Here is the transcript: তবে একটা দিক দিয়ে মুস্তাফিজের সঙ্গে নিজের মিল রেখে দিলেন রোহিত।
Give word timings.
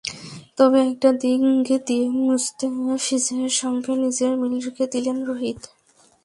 তবে 0.57 0.79
একটা 0.87 1.09
দিক 1.21 1.41
দিয়ে 1.87 2.05
মুস্তাফিজের 2.19 3.51
সঙ্গে 3.61 3.91
নিজের 3.95 4.31
মিল 4.41 4.53
রেখে 4.65 4.85
দিলেন 4.93 5.17
রোহিত। 5.25 5.59